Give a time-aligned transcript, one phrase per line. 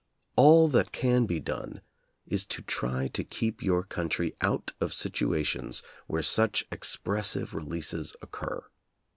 [0.35, 1.81] All that can be done
[2.25, 7.53] is to try to keep your country out of situations where such expres [n6] sive
[7.53, 8.65] releases occur.